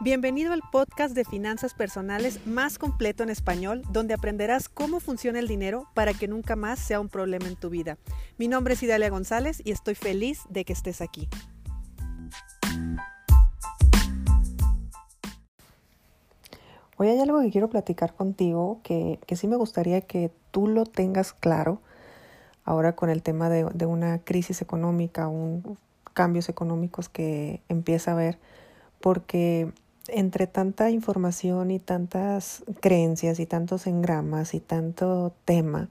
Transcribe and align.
Bienvenido 0.00 0.52
al 0.52 0.62
podcast 0.70 1.12
de 1.12 1.24
finanzas 1.24 1.74
personales 1.74 2.46
más 2.46 2.78
completo 2.78 3.24
en 3.24 3.30
español, 3.30 3.82
donde 3.90 4.14
aprenderás 4.14 4.68
cómo 4.68 5.00
funciona 5.00 5.40
el 5.40 5.48
dinero 5.48 5.88
para 5.92 6.14
que 6.14 6.28
nunca 6.28 6.54
más 6.54 6.78
sea 6.78 7.00
un 7.00 7.08
problema 7.08 7.48
en 7.48 7.56
tu 7.56 7.68
vida. 7.68 7.98
Mi 8.38 8.46
nombre 8.46 8.74
es 8.74 8.82
Idalia 8.84 9.10
González 9.10 9.60
y 9.64 9.72
estoy 9.72 9.96
feliz 9.96 10.42
de 10.50 10.64
que 10.64 10.72
estés 10.72 11.00
aquí. 11.00 11.28
Hoy 16.96 17.08
hay 17.08 17.18
algo 17.18 17.40
que 17.40 17.50
quiero 17.50 17.68
platicar 17.68 18.14
contigo 18.14 18.78
que, 18.84 19.18
que 19.26 19.34
sí 19.34 19.48
me 19.48 19.56
gustaría 19.56 20.00
que 20.02 20.30
tú 20.52 20.68
lo 20.68 20.86
tengas 20.86 21.32
claro 21.32 21.80
ahora 22.64 22.94
con 22.94 23.10
el 23.10 23.24
tema 23.24 23.48
de, 23.48 23.64
de 23.74 23.86
una 23.86 24.20
crisis 24.20 24.62
económica, 24.62 25.26
un, 25.26 25.76
cambios 26.14 26.48
económicos 26.48 27.08
que 27.08 27.62
empieza 27.68 28.12
a 28.12 28.14
haber, 28.14 28.38
porque 29.00 29.72
entre 30.08 30.46
tanta 30.46 30.90
información 30.90 31.70
y 31.70 31.78
tantas 31.78 32.64
creencias 32.80 33.40
y 33.40 33.46
tantos 33.46 33.86
engramas 33.86 34.54
y 34.54 34.60
tanto 34.60 35.32
tema, 35.44 35.88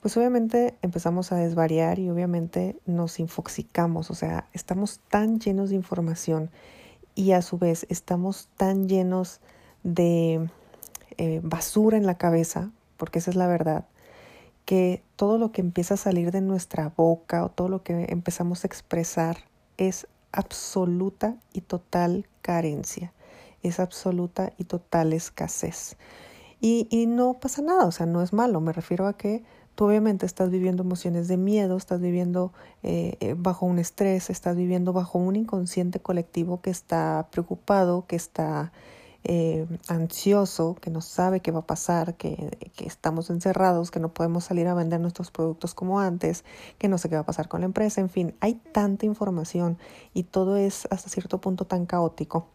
pues 0.00 0.16
obviamente 0.16 0.74
empezamos 0.82 1.30
a 1.30 1.36
desvariar 1.36 1.98
y 1.98 2.10
obviamente 2.10 2.76
nos 2.86 3.20
infoxicamos, 3.20 4.10
o 4.10 4.14
sea, 4.14 4.48
estamos 4.52 5.00
tan 5.10 5.38
llenos 5.38 5.70
de 5.70 5.76
información 5.76 6.50
y 7.14 7.32
a 7.32 7.42
su 7.42 7.58
vez 7.58 7.86
estamos 7.88 8.48
tan 8.56 8.88
llenos 8.88 9.40
de 9.84 10.48
eh, 11.18 11.40
basura 11.42 11.96
en 11.96 12.06
la 12.06 12.16
cabeza, 12.16 12.70
porque 12.96 13.20
esa 13.20 13.30
es 13.30 13.36
la 13.36 13.46
verdad, 13.46 13.84
que 14.64 15.02
todo 15.16 15.38
lo 15.38 15.52
que 15.52 15.60
empieza 15.60 15.94
a 15.94 15.98
salir 15.98 16.30
de 16.32 16.40
nuestra 16.40 16.92
boca 16.96 17.44
o 17.44 17.50
todo 17.50 17.68
lo 17.68 17.82
que 17.82 18.06
empezamos 18.08 18.64
a 18.64 18.66
expresar 18.66 19.36
es 19.76 20.06
absoluta 20.32 21.36
y 21.52 21.60
total 21.60 22.26
carencia 22.40 23.12
es 23.62 23.80
absoluta 23.80 24.52
y 24.58 24.64
total 24.64 25.12
escasez. 25.12 25.96
Y, 26.60 26.86
y 26.90 27.06
no 27.06 27.34
pasa 27.34 27.62
nada, 27.62 27.86
o 27.86 27.92
sea, 27.92 28.06
no 28.06 28.22
es 28.22 28.32
malo, 28.32 28.60
me 28.60 28.72
refiero 28.72 29.06
a 29.06 29.16
que 29.16 29.42
tú 29.74 29.86
obviamente 29.86 30.26
estás 30.26 30.50
viviendo 30.50 30.82
emociones 30.82 31.28
de 31.28 31.36
miedo, 31.36 31.76
estás 31.76 32.00
viviendo 32.00 32.52
eh, 32.82 33.16
eh, 33.20 33.34
bajo 33.36 33.66
un 33.66 33.78
estrés, 33.78 34.30
estás 34.30 34.56
viviendo 34.56 34.92
bajo 34.92 35.18
un 35.18 35.36
inconsciente 35.36 36.00
colectivo 36.00 36.60
que 36.60 36.70
está 36.70 37.28
preocupado, 37.30 38.06
que 38.06 38.16
está 38.16 38.72
eh, 39.24 39.66
ansioso, 39.88 40.76
que 40.80 40.90
no 40.90 41.00
sabe 41.00 41.40
qué 41.40 41.52
va 41.52 41.60
a 41.60 41.66
pasar, 41.66 42.16
que, 42.16 42.70
que, 42.74 42.86
estamos 42.86 43.30
encerrados, 43.30 43.90
que 43.90 44.00
no 44.00 44.12
podemos 44.12 44.44
salir 44.44 44.66
a 44.66 44.74
vender 44.74 45.00
nuestros 45.00 45.30
productos 45.30 45.74
como 45.74 46.00
antes, 46.00 46.44
que 46.78 46.88
no 46.88 46.98
sé 46.98 47.08
qué 47.08 47.14
va 47.14 47.22
a 47.22 47.26
pasar 47.26 47.48
con 47.48 47.60
la 47.60 47.66
empresa, 47.66 48.00
en 48.00 48.10
fin, 48.10 48.34
hay 48.40 48.54
tanta 48.54 49.06
información 49.06 49.78
y 50.12 50.24
todo 50.24 50.56
es 50.56 50.86
hasta 50.90 51.08
cierto 51.08 51.40
punto 51.40 51.66
tan 51.66 51.86
caótico 51.86 52.48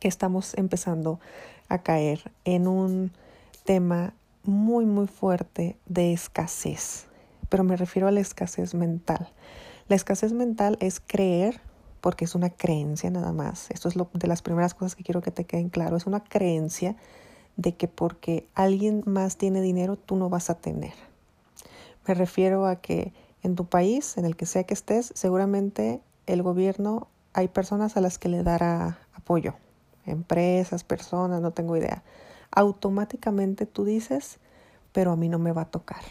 estamos 0.00 0.54
empezando 0.54 1.20
a 1.68 1.78
caer 1.78 2.32
en 2.44 2.66
un 2.68 3.12
tema 3.64 4.14
muy, 4.44 4.86
muy 4.86 5.06
fuerte 5.06 5.76
de 5.86 6.12
escasez. 6.12 7.06
Pero 7.48 7.64
me 7.64 7.76
refiero 7.76 8.08
a 8.08 8.12
la 8.12 8.20
escasez 8.20 8.74
mental. 8.74 9.28
La 9.88 9.96
escasez 9.96 10.32
mental 10.32 10.76
es 10.80 11.00
creer, 11.00 11.60
porque 12.00 12.24
es 12.24 12.34
una 12.34 12.50
creencia 12.50 13.10
nada 13.10 13.32
más. 13.32 13.70
Esto 13.70 13.88
es 13.88 13.96
lo, 13.96 14.08
de 14.12 14.26
las 14.26 14.42
primeras 14.42 14.74
cosas 14.74 14.94
que 14.94 15.04
quiero 15.04 15.22
que 15.22 15.30
te 15.30 15.44
queden 15.44 15.68
claro. 15.68 15.96
Es 15.96 16.06
una 16.06 16.22
creencia 16.22 16.96
de 17.56 17.74
que 17.74 17.88
porque 17.88 18.46
alguien 18.54 19.02
más 19.06 19.36
tiene 19.36 19.60
dinero, 19.60 19.96
tú 19.96 20.16
no 20.16 20.28
vas 20.28 20.50
a 20.50 20.54
tener. 20.54 20.94
Me 22.06 22.14
refiero 22.14 22.66
a 22.66 22.76
que 22.76 23.12
en 23.42 23.54
tu 23.56 23.66
país, 23.66 24.16
en 24.16 24.24
el 24.24 24.36
que 24.36 24.46
sea 24.46 24.64
que 24.64 24.74
estés, 24.74 25.12
seguramente 25.14 26.00
el 26.26 26.42
gobierno 26.42 27.08
hay 27.32 27.48
personas 27.48 27.96
a 27.96 28.00
las 28.00 28.18
que 28.18 28.28
le 28.28 28.42
dará 28.42 28.98
apoyo, 29.14 29.54
empresas, 30.06 30.84
personas, 30.84 31.40
no 31.40 31.50
tengo 31.52 31.76
idea. 31.76 32.02
Automáticamente 32.50 33.66
tú 33.66 33.84
dices, 33.84 34.38
pero 34.92 35.12
a 35.12 35.16
mí 35.16 35.28
no 35.28 35.38
me 35.38 35.52
va 35.52 35.62
a 35.62 35.70
tocar. 35.70 36.02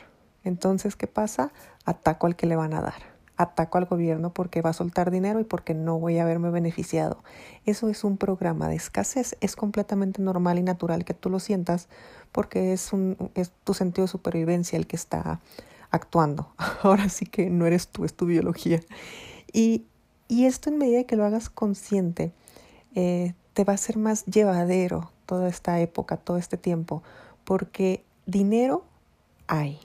Entonces, 0.44 0.96
¿qué 0.96 1.08
pasa? 1.08 1.52
Ataco 1.86 2.28
al 2.28 2.36
que 2.36 2.46
le 2.46 2.56
van 2.56 2.74
a 2.74 2.82
dar. 2.82 3.16
Ataco 3.36 3.78
al 3.78 3.86
gobierno 3.86 4.32
porque 4.32 4.62
va 4.62 4.70
a 4.70 4.74
soltar 4.74 5.12
dinero 5.12 5.40
y 5.40 5.44
porque 5.44 5.74
no 5.74 6.00
voy 6.00 6.20
a 6.20 6.24
haberme 6.24 6.52
beneficiado. 6.52 7.24
Eso 7.66 7.90
es 7.90 8.04
un 8.04 8.18
programa 8.18 8.70
de 8.70 8.76
escasez. 8.76 9.36
Es 9.42 9.56
completamente 9.56 10.22
normal 10.22 10.60
y 10.60 10.64
natural 10.64 11.04
que 11.04 11.14
tú 11.14 11.30
lo 11.30 11.40
sientas 11.40 11.90
porque 12.32 12.74
es, 12.74 12.94
un, 12.94 13.18
es 13.34 13.52
tu 13.64 13.74
sentido 13.74 14.06
de 14.06 14.12
supervivencia 14.12 14.78
el 14.78 14.88
que 14.88 14.96
está 14.96 15.42
actuando. 15.90 16.54
Ahora 16.84 17.10
sí 17.10 17.26
que 17.26 17.50
no 17.50 17.66
eres 17.66 17.88
tú, 17.88 18.06
es 18.06 18.14
tu 18.14 18.28
biología. 18.28 18.80
Y, 19.52 19.86
y 20.28 20.46
esto 20.46 20.70
en 20.70 20.78
medida 20.78 21.04
que 21.06 21.16
lo 21.16 21.26
hagas 21.26 21.50
consciente, 21.50 22.34
eh, 22.94 23.34
te 23.56 23.64
va 23.64 23.74
a 23.74 23.78
ser 23.78 23.98
más 23.98 24.26
llevadero 24.26 25.12
toda 25.26 25.48
esta 25.48 25.80
época, 25.80 26.18
todo 26.18 26.38
este 26.38 26.58
tiempo, 26.58 27.02
porque 27.46 28.04
dinero 28.26 28.84
hay. 29.48 29.80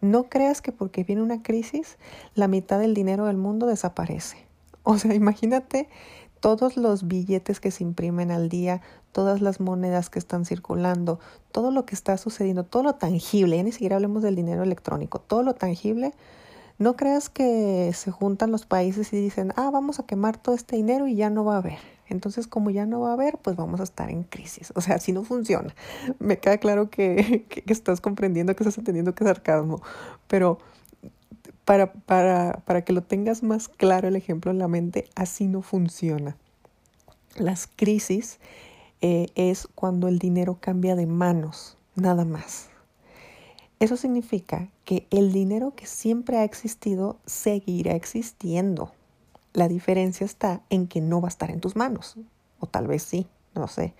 No 0.00 0.24
creas 0.24 0.60
que 0.60 0.72
porque 0.72 1.04
viene 1.04 1.22
una 1.22 1.44
crisis, 1.44 1.96
la 2.34 2.48
mitad 2.48 2.80
del 2.80 2.92
dinero 2.92 3.26
del 3.26 3.38
mundo 3.38 3.66
desaparece. 3.66 4.36
O 4.84 4.98
sea, 4.98 5.14
imagínate 5.14 5.88
todos 6.40 6.76
los 6.76 7.06
billetes 7.06 7.60
que 7.60 7.70
se 7.70 7.84
imprimen 7.84 8.32
al 8.32 8.48
día, 8.48 8.82
todas 9.12 9.40
las 9.40 9.60
monedas 9.60 10.10
que 10.10 10.18
están 10.18 10.44
circulando, 10.44 11.20
todo 11.52 11.70
lo 11.70 11.86
que 11.86 11.94
está 11.94 12.16
sucediendo, 12.16 12.64
todo 12.64 12.82
lo 12.82 12.96
tangible, 12.96 13.58
ya 13.58 13.62
ni 13.62 13.70
siquiera 13.70 13.94
hablemos 13.94 14.24
del 14.24 14.34
dinero 14.34 14.64
electrónico, 14.64 15.20
todo 15.20 15.44
lo 15.44 15.54
tangible, 15.54 16.14
no 16.82 16.96
creas 16.96 17.30
que 17.30 17.92
se 17.94 18.10
juntan 18.10 18.50
los 18.50 18.66
países 18.66 19.12
y 19.12 19.16
dicen, 19.20 19.52
ah, 19.56 19.70
vamos 19.70 20.00
a 20.00 20.06
quemar 20.06 20.36
todo 20.36 20.54
este 20.54 20.76
dinero 20.76 21.06
y 21.06 21.14
ya 21.14 21.30
no 21.30 21.44
va 21.44 21.54
a 21.54 21.58
haber. 21.58 21.78
Entonces, 22.08 22.46
como 22.46 22.70
ya 22.70 22.84
no 22.84 23.00
va 23.00 23.10
a 23.10 23.12
haber, 23.14 23.38
pues 23.38 23.56
vamos 23.56 23.80
a 23.80 23.84
estar 23.84 24.10
en 24.10 24.24
crisis. 24.24 24.72
O 24.74 24.80
sea, 24.80 24.96
así 24.96 25.12
no 25.12 25.24
funciona. 25.24 25.74
Me 26.18 26.38
queda 26.38 26.58
claro 26.58 26.90
que, 26.90 27.46
estás 27.66 28.00
comprendiendo, 28.00 28.54
que 28.54 28.62
estás 28.64 28.78
entendiendo 28.78 29.14
que 29.14 29.24
sarcasmo, 29.24 29.82
pero 30.26 30.58
para, 31.64 31.92
para, 31.92 32.60
para 32.66 32.84
que 32.84 32.92
lo 32.92 33.02
tengas 33.02 33.42
más 33.42 33.68
claro 33.68 34.08
el 34.08 34.16
ejemplo 34.16 34.50
en 34.50 34.58
la 34.58 34.68
mente, 34.68 35.08
así 35.14 35.46
no 35.46 35.62
funciona. 35.62 36.36
Las 37.36 37.66
crisis 37.66 38.40
eh, 39.00 39.28
es 39.36 39.68
cuando 39.74 40.08
el 40.08 40.18
dinero 40.18 40.58
cambia 40.60 40.96
de 40.96 41.06
manos, 41.06 41.78
nada 41.94 42.24
más. 42.24 42.71
Eso 43.82 43.96
significa 43.96 44.68
que 44.84 45.08
el 45.10 45.32
dinero 45.32 45.74
que 45.74 45.86
siempre 45.86 46.36
ha 46.36 46.44
existido 46.44 47.16
seguirá 47.26 47.96
existiendo. 47.96 48.92
La 49.54 49.66
diferencia 49.66 50.24
está 50.24 50.60
en 50.70 50.86
que 50.86 51.00
no 51.00 51.20
va 51.20 51.26
a 51.26 51.30
estar 51.30 51.50
en 51.50 51.58
tus 51.58 51.74
manos. 51.74 52.16
O 52.60 52.66
tal 52.68 52.86
vez 52.86 53.02
sí, 53.02 53.26
no 53.56 53.66
sé. 53.66 53.92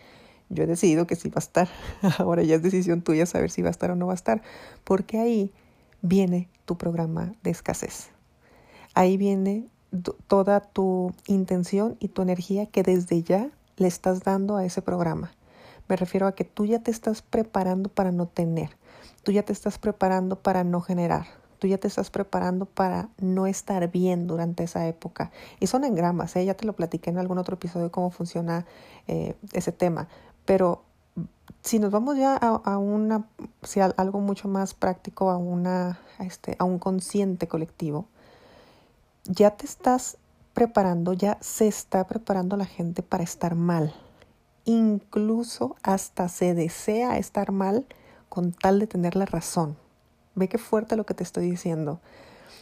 Yo 0.51 0.63
he 0.63 0.67
decidido 0.69 1.09
que 1.09 1.17
sí 1.17 1.31
va 1.31 1.39
a 1.39 1.41
estar. 1.41 1.69
Ahora 2.19 2.45
ya 2.45 2.55
es 2.55 2.63
decisión 2.63 3.03
tuya 3.03 3.27
saber 3.27 3.51
si 3.51 3.61
va 3.61 3.71
a 3.71 3.73
estar 3.73 3.91
o 3.91 3.97
no 3.97 4.07
va 4.07 4.13
a 4.13 4.15
estar. 4.15 4.41
Porque 4.85 5.19
ahí 5.19 5.51
viene 6.01 6.49
tu 6.65 6.79
programa 6.79 7.35
de 7.43 7.51
escasez. 7.51 8.11
Ahí 8.95 9.17
viene 9.17 9.67
toda 10.29 10.61
tu 10.61 11.13
intención 11.27 11.97
y 11.99 12.07
tu 12.07 12.23
energía 12.23 12.67
que 12.67 12.85
desde 12.85 13.25
ya 13.25 13.51
le 13.79 13.89
estás 13.89 14.23
dando 14.23 14.55
a 14.57 14.65
ese 14.65 14.81
programa. 14.81 15.33
Me 15.89 15.97
refiero 15.97 16.27
a 16.27 16.35
que 16.35 16.45
tú 16.45 16.67
ya 16.67 16.79
te 16.81 16.91
estás 16.91 17.23
preparando 17.23 17.89
para 17.89 18.13
no 18.13 18.27
tener. 18.27 18.71
Tú 19.23 19.33
ya 19.33 19.43
te 19.43 19.53
estás 19.53 19.79
preparando 19.79 20.37
para 20.37 20.65
no 20.65 20.81
generar 20.81 21.27
tú 21.63 21.69
ya 21.69 21.79
te 21.79 21.87
estás 21.87 22.11
preparando 22.11 22.67
para 22.67 23.09
no 23.21 23.47
estar 23.47 23.89
bien 23.89 24.27
durante 24.27 24.65
esa 24.65 24.89
época. 24.89 25.31
Y 25.61 25.69
son 25.69 25.85
engramas, 25.85 26.35
¿eh? 26.35 26.45
ya 26.45 26.55
te 26.55 26.67
lo 26.67 26.73
platiqué 26.73 27.11
en 27.11 27.19
algún 27.19 27.39
otro 27.39 27.55
episodio 27.55 27.93
cómo 27.93 28.11
funciona 28.11 28.67
eh, 29.07 29.37
ese 29.53 29.71
tema. 29.71 30.09
Pero 30.45 30.83
si 31.63 31.79
nos 31.79 31.93
vamos 31.93 32.17
ya 32.17 32.35
a, 32.35 32.79
una, 32.79 33.29
si 33.63 33.79
algo 33.79 34.19
mucho 34.19 34.49
más 34.49 34.75
práctico, 34.75 35.31
a, 35.31 35.37
una, 35.37 36.01
este, 36.19 36.57
a 36.59 36.65
un 36.65 36.81
consciente 36.81 37.47
colectivo, 37.47 38.07
ya 39.23 39.53
te 39.53 39.65
estás 39.65 40.19
preparando, 40.55 41.13
ya 41.13 41.39
se 41.41 41.69
está 41.69 42.09
preparando 42.09 42.57
la 42.57 42.67
gente 42.67 43.05
para 43.05 43.23
estar 43.23 43.55
mal. 43.55 43.95
Incluso 44.65 45.75
hasta 45.83 46.29
se 46.29 46.55
desea 46.55 47.19
estar 47.19 47.51
mal 47.51 47.85
con 48.29 48.53
tal 48.53 48.79
de 48.79 48.87
tener 48.87 49.17
la 49.17 49.27
razón. 49.27 49.77
Ve 50.37 50.49
qué 50.49 50.57
fuerte 50.57 50.97
lo 50.97 51.05
que 51.05 51.15
te 51.15 51.25
estoy 51.25 51.51
diciendo. 51.51 52.01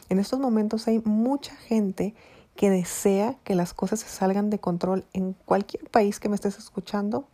En 0.08 0.18
estos 0.18 0.40
momentos 0.40 0.88
hay 0.88 1.02
mucha 1.04 1.54
gente 1.54 2.14
que 2.56 2.70
desea 2.70 3.36
que 3.44 3.54
las 3.54 3.74
cosas 3.74 4.00
se 4.00 4.08
salgan 4.08 4.48
de 4.48 4.58
control 4.58 5.04
en 5.12 5.34
cualquier 5.44 5.90
país 5.90 6.18
que 6.20 6.30
me 6.30 6.36
estés 6.36 6.58
escuchando 6.58 7.28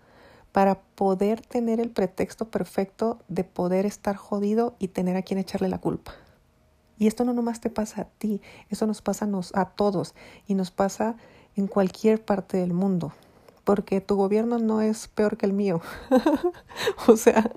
para 0.50 0.80
poder 0.80 1.40
tener 1.40 1.78
el 1.78 1.90
pretexto 1.90 2.50
perfecto 2.50 3.20
de 3.28 3.44
poder 3.44 3.86
estar 3.86 4.16
jodido 4.16 4.74
y 4.80 4.88
tener 4.88 5.16
a 5.16 5.22
quien 5.22 5.38
echarle 5.38 5.68
la 5.68 5.78
culpa. 5.78 6.12
Y 6.98 7.06
esto 7.06 7.24
no 7.24 7.34
nomás 7.34 7.60
te 7.60 7.70
pasa 7.70 8.02
a 8.02 8.04
ti, 8.04 8.40
esto 8.68 8.86
nos 8.86 9.00
pasa 9.00 9.26
a, 9.26 9.60
a 9.60 9.64
todos 9.66 10.14
y 10.46 10.54
nos 10.54 10.72
pasa 10.72 11.16
en 11.54 11.68
cualquier 11.68 12.24
parte 12.24 12.56
del 12.56 12.72
mundo 12.72 13.12
porque 13.66 14.00
tu 14.00 14.14
gobierno 14.14 14.60
no 14.60 14.80
es 14.80 15.08
peor 15.08 15.36
que 15.36 15.44
el 15.44 15.52
mío. 15.52 15.80
o 17.08 17.16
sea, 17.16 17.50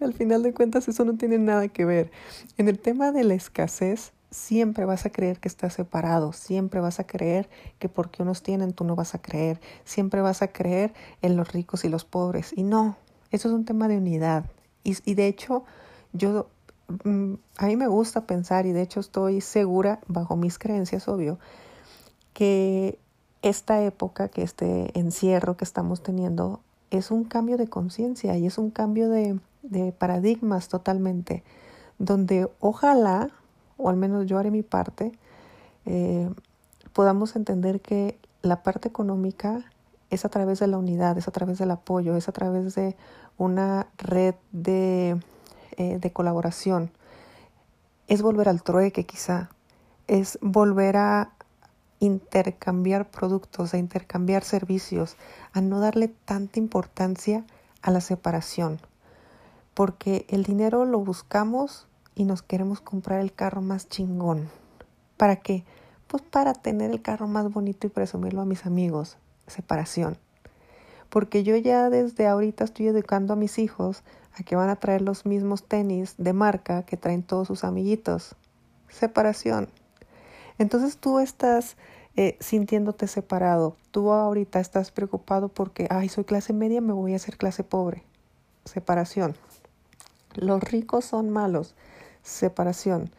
al 0.00 0.12
final 0.12 0.42
de 0.42 0.52
cuentas 0.52 0.88
eso 0.88 1.04
no 1.04 1.16
tiene 1.16 1.38
nada 1.38 1.68
que 1.68 1.84
ver. 1.84 2.10
En 2.58 2.68
el 2.68 2.80
tema 2.80 3.12
de 3.12 3.22
la 3.22 3.34
escasez 3.34 4.12
siempre 4.32 4.86
vas 4.86 5.06
a 5.06 5.10
creer 5.10 5.38
que 5.38 5.46
estás 5.46 5.74
separado, 5.74 6.32
siempre 6.32 6.80
vas 6.80 6.98
a 6.98 7.06
creer 7.06 7.48
que 7.78 7.88
porque 7.88 8.24
unos 8.24 8.42
tienen 8.42 8.72
tú 8.72 8.82
no 8.82 8.96
vas 8.96 9.14
a 9.14 9.22
creer, 9.22 9.60
siempre 9.84 10.20
vas 10.20 10.42
a 10.42 10.48
creer 10.48 10.94
en 11.22 11.36
los 11.36 11.52
ricos 11.52 11.84
y 11.84 11.88
los 11.88 12.04
pobres. 12.04 12.52
Y 12.56 12.64
no, 12.64 12.96
eso 13.30 13.46
es 13.46 13.54
un 13.54 13.64
tema 13.64 13.86
de 13.86 13.98
unidad. 13.98 14.46
Y, 14.82 15.14
de 15.14 15.28
hecho, 15.28 15.62
yo, 16.12 16.48
mm, 17.04 17.34
a 17.58 17.66
mí 17.66 17.76
me 17.76 17.86
gusta 17.86 18.26
pensar 18.26 18.66
y 18.66 18.72
de 18.72 18.82
hecho 18.82 18.98
estoy 18.98 19.40
segura, 19.40 20.00
bajo 20.08 20.34
mis 20.34 20.58
creencias, 20.58 21.06
obvio, 21.06 21.38
que 22.32 22.98
esta 23.42 23.82
época, 23.82 24.28
que 24.28 24.42
este 24.42 24.96
encierro 24.98 25.56
que 25.56 25.64
estamos 25.64 26.02
teniendo, 26.02 26.60
es 26.90 27.10
un 27.10 27.24
cambio 27.24 27.56
de 27.56 27.68
conciencia 27.68 28.36
y 28.36 28.46
es 28.46 28.58
un 28.58 28.70
cambio 28.70 29.08
de, 29.08 29.38
paradigmas 29.98 30.68
totalmente, 30.68 31.42
donde 31.98 32.48
ojalá, 32.60 33.30
o 33.76 33.88
al 33.88 33.96
menos 33.96 34.26
yo 34.26 34.38
haré 34.38 34.50
mi 34.50 34.62
parte, 34.62 35.12
eh, 35.86 36.28
podamos 36.92 37.36
entender 37.36 37.80
que 37.80 38.18
la 38.42 38.62
parte 38.62 38.88
económica 38.88 39.64
es 40.10 40.24
a 40.24 40.28
través 40.28 40.58
de 40.58 40.66
la 40.66 40.78
unidad, 40.78 41.16
es 41.16 41.26
a 41.26 41.30
través 41.30 41.58
del 41.58 41.70
apoyo, 41.70 42.16
es 42.16 42.28
a 42.28 42.32
través 42.32 42.74
de 42.74 42.96
una 43.38 43.86
red 43.96 44.34
de, 44.52 45.18
eh, 45.78 45.98
de 45.98 46.12
colaboración. 46.12 46.90
Es 48.08 48.20
volver 48.20 48.48
al 48.48 48.62
trueque 48.62 49.06
quizá, 49.06 49.48
es 50.06 50.38
volver 50.42 50.98
a 50.98 51.32
intercambiar 52.04 53.10
productos, 53.10 53.74
a 53.74 53.78
intercambiar 53.78 54.44
servicios, 54.44 55.16
a 55.52 55.60
no 55.60 55.80
darle 55.80 56.08
tanta 56.08 56.58
importancia 56.58 57.44
a 57.80 57.90
la 57.90 58.00
separación 58.00 58.80
porque 59.74 60.26
el 60.28 60.44
dinero 60.44 60.84
lo 60.84 60.98
buscamos 61.00 61.86
y 62.14 62.24
nos 62.24 62.42
queremos 62.42 62.80
comprar 62.80 63.20
el 63.20 63.32
carro 63.32 63.62
más 63.62 63.88
chingón. 63.88 64.50
¿Para 65.16 65.36
qué? 65.36 65.64
Pues 66.08 66.22
para 66.22 66.52
tener 66.52 66.90
el 66.90 67.00
carro 67.00 67.26
más 67.26 67.50
bonito 67.50 67.86
y 67.86 67.90
presumirlo 67.90 68.42
a 68.42 68.46
mis 68.46 68.66
amigos. 68.66 69.16
Separación. 69.46 70.18
Porque 71.08 71.42
yo 71.42 71.56
ya 71.56 71.90
desde 71.90 72.26
ahorita 72.26 72.64
estoy 72.64 72.88
educando 72.88 73.32
a 73.32 73.36
mis 73.36 73.58
hijos 73.58 74.02
a 74.34 74.42
que 74.42 74.56
van 74.56 74.68
a 74.68 74.76
traer 74.76 75.02
los 75.02 75.26
mismos 75.26 75.64
tenis 75.64 76.14
de 76.18 76.32
marca 76.32 76.84
que 76.84 76.96
traen 76.96 77.22
todos 77.22 77.48
sus 77.48 77.64
amiguitos. 77.64 78.36
Separación. 78.88 79.68
Entonces 80.58 80.98
tú 80.98 81.18
estás 81.18 81.76
eh, 82.16 82.36
sintiéndote 82.40 83.06
separado. 83.06 83.76
Tú 83.90 84.12
ahorita 84.12 84.60
estás 84.60 84.90
preocupado 84.90 85.48
porque, 85.48 85.86
ay, 85.90 86.08
soy 86.08 86.24
clase 86.24 86.52
media, 86.52 86.80
me 86.80 86.92
voy 86.92 87.14
a 87.14 87.16
hacer 87.16 87.36
clase 87.36 87.64
pobre. 87.64 88.04
Separación. 88.64 89.34
Los 90.34 90.62
ricos 90.62 91.04
son 91.06 91.30
malos. 91.30 91.74
Separación. 92.22 93.10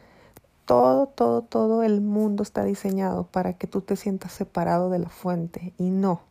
Todo, 0.65 1.07
todo, 1.07 1.41
todo 1.41 1.83
el 1.83 2.01
mundo 2.01 2.43
está 2.43 2.63
diseñado 2.63 3.25
para 3.25 3.53
que 3.53 3.67
tú 3.67 3.81
te 3.81 3.95
sientas 3.95 4.31
separado 4.31 4.89
de 4.89 4.99
la 4.99 5.09
fuente 5.09 5.73
y 5.77 5.89
no. 5.89 6.21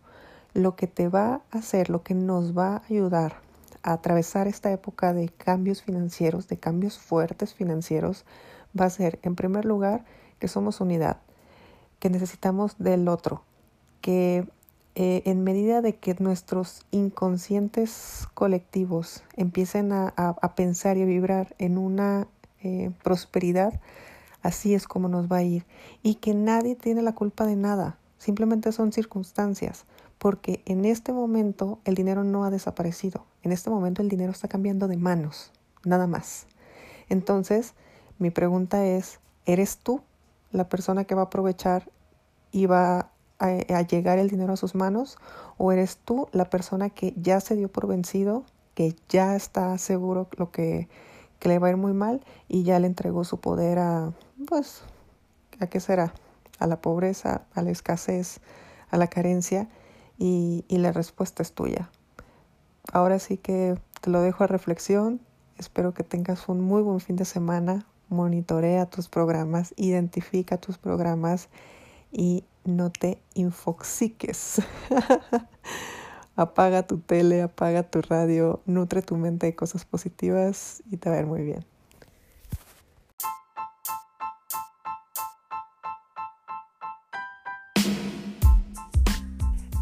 Lo 0.54 0.76
que 0.76 0.87
te 0.87 1.08
va 1.08 1.43
a 1.50 1.58
hacer, 1.58 1.90
lo 1.90 2.02
que 2.02 2.14
nos 2.14 2.56
va 2.56 2.76
a 2.76 2.82
ayudar 2.88 3.37
a 3.82 3.93
atravesar 3.93 4.46
esta 4.46 4.70
época 4.70 5.12
de 5.12 5.28
cambios 5.28 5.82
financieros, 5.82 6.49
de 6.49 6.58
cambios 6.58 6.99
fuertes 6.99 7.54
financieros, 7.54 8.25
va 8.78 8.87
a 8.87 8.90
ser, 8.90 9.19
en 9.22 9.34
primer 9.34 9.64
lugar, 9.64 10.04
que 10.42 10.48
somos 10.48 10.80
unidad, 10.80 11.18
que 12.00 12.10
necesitamos 12.10 12.74
del 12.76 13.06
otro, 13.06 13.44
que 14.00 14.44
eh, 14.96 15.22
en 15.24 15.44
medida 15.44 15.82
de 15.82 15.94
que 15.94 16.16
nuestros 16.18 16.84
inconscientes 16.90 18.26
colectivos 18.34 19.22
empiecen 19.36 19.92
a, 19.92 20.36
pensar 20.56 20.96
y 20.96 21.02
a 21.02 21.04
vibrar 21.04 21.54
en 21.58 21.78
una 21.78 22.26
eh, 22.60 22.90
prosperidad, 23.04 23.80
así 24.42 24.74
es 24.74 24.88
como 24.88 25.06
nos 25.06 25.30
va 25.30 25.36
a 25.36 25.42
ir. 25.44 25.64
Y 26.02 26.16
que 26.16 26.34
nadie 26.34 26.74
tiene 26.74 27.02
la 27.02 27.14
culpa 27.14 27.46
de 27.46 27.54
nada, 27.54 27.98
simplemente 28.18 28.72
son 28.72 28.90
circunstancias, 28.90 29.84
porque 30.18 30.60
en 30.66 30.84
este 30.86 31.12
momento 31.12 31.78
el 31.84 31.94
dinero 31.94 32.24
no 32.24 32.44
ha 32.44 32.50
desaparecido, 32.50 33.26
en 33.44 33.52
este 33.52 33.70
momento 33.70 34.02
el 34.02 34.08
dinero 34.08 34.32
está 34.32 34.48
cambiando 34.48 34.88
de 34.88 34.96
manos, 34.96 35.52
nada 35.84 36.08
más. 36.08 36.48
Entonces, 37.08 37.74
mi 38.18 38.30
pregunta 38.30 38.84
es, 38.84 39.20
¿eres 39.46 39.78
tú 39.78 40.02
la 40.52 40.69
persona 40.69 41.04
que 41.04 41.14
va 41.14 41.22
a 41.22 41.25
aprovechar 41.25 41.90
y 42.52 42.66
va 42.66 43.10
a, 43.38 43.82
llegar 43.82 44.19
el 44.19 44.28
dinero 44.28 44.52
a 44.52 44.56
sus 44.56 44.75
manos 44.75 45.19
o 45.58 45.72
eres 45.72 45.96
tú 45.96 46.28
la 46.32 46.44
persona 46.44 46.90
que 46.90 47.12
ya 47.16 47.40
se 47.40 47.56
dio 47.56 47.69
por 47.69 47.88
vencido, 47.88 48.44
que 48.75 48.94
ya 49.08 49.34
está 49.34 49.76
seguro 49.78 50.28
lo 50.37 50.52
que, 50.52 50.88
que 51.40 51.49
le 51.49 51.58
va 51.58 51.66
a 51.66 51.70
ir 51.70 51.76
muy 51.76 51.93
mal 51.93 52.25
y 52.49 52.62
ya 52.62 52.78
le 52.78 52.87
entregó 52.87 53.25
su 53.25 53.40
poder 53.40 53.78
a, 53.78 54.12
pues, 54.46 54.82
¿a 55.58 55.66
qué 55.66 55.81
será? 55.81 56.14
A 56.58 56.66
la 56.66 56.81
pobreza, 56.81 57.43
a 57.54 57.62
la 57.62 57.70
escasez, 57.70 58.40
a 58.90 58.96
la 58.96 59.08
carencia 59.08 59.69
y, 60.19 60.64
y 60.69 60.78
la 60.78 60.93
respuesta 60.93 61.43
es 61.43 61.52
tuya. 61.52 61.90
Ahora 62.93 63.19
sí 63.19 63.38
que 63.38 63.76
te 64.00 64.10
lo 64.10 64.20
dejo 64.20 64.44
a 64.44 64.46
reflexión. 64.46 65.20
Espero 65.58 65.94
que 65.94 66.02
tengas 66.02 66.49
un 66.49 66.60
muy 66.60 66.82
buen 66.82 67.00
fin 67.00 67.16
de 67.16 67.25
semana. 67.25 67.87
Monitorea 68.12 68.85
tus 68.87 69.09
programas, 69.09 69.73
identifica 69.76 70.59
tus 70.59 70.76
programas 70.76 71.49
y 72.11 72.44
no 72.64 72.91
te 72.91 73.23
infoxiques. 73.32 74.61
apaga 76.37 76.87
tu 76.87 76.99
tele, 76.99 77.41
apaga 77.41 77.82
tu 77.82 78.03
radio, 78.03 78.61
nutre 78.67 79.00
tu 79.00 79.17
mente 79.17 79.47
de 79.47 79.55
cosas 79.55 79.87
positivas 79.87 80.82
y 80.91 80.99
te 80.99 81.09
va 81.09 81.17
a 81.17 81.20
ir 81.20 81.26
muy 81.26 81.43
bien. 81.43 81.64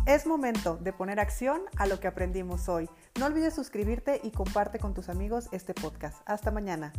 Es 0.06 0.26
momento 0.26 0.76
de 0.76 0.92
poner 0.92 1.18
acción 1.18 1.62
a 1.76 1.86
lo 1.86 1.98
que 1.98 2.08
aprendimos 2.08 2.68
hoy. 2.68 2.88
No 3.18 3.26
olvides 3.26 3.54
suscribirte 3.54 4.20
y 4.22 4.30
comparte 4.30 4.78
con 4.78 4.94
tus 4.94 5.08
amigos 5.08 5.48
este 5.52 5.74
podcast. 5.74 6.20
Hasta 6.26 6.50
mañana. 6.50 6.92